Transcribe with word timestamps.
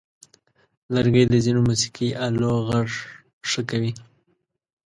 لرګی 0.93 1.23
د 1.27 1.33
ځینو 1.45 1.61
موسیقي 1.69 2.07
آلو 2.25 2.51
غږ 2.69 2.89
ښه 3.49 3.61
کوي. 3.69 3.91